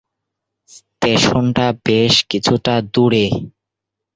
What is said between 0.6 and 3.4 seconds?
স্টেশনটা বেশ কিছুটা দূরে।